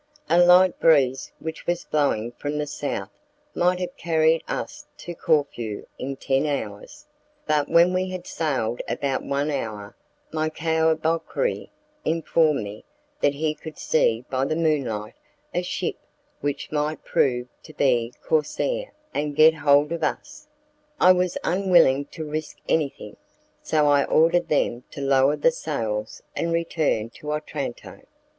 [0.31, 3.11] A light breeze which was blowing from the south
[3.53, 7.05] might have carried us to Corfu in ten hours,
[7.45, 9.95] but when we had sailed about one hour
[10.33, 11.69] my cayabouchiri
[12.03, 12.83] informed me
[13.19, 15.13] that he could see by the moonlight
[15.53, 15.97] a ship
[16.39, 20.47] which might prove to be a corsair, and get hold of us.
[20.99, 23.17] I was unwilling to risk anything,
[23.61, 28.01] so I ordered them to lower the sails and return to Otranto.